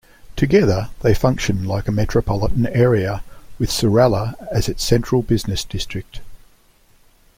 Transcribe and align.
Together 0.35 0.89
they 1.03 1.13
function 1.13 1.63
like 1.63 1.87
a 1.87 1.91
metropolitan 1.91 2.65
area 2.65 3.23
with 3.59 3.69
Surallah 3.69 4.33
as 4.51 4.67
its 4.67 4.83
Central 4.83 5.21
Business 5.21 5.63
District. 5.63 6.21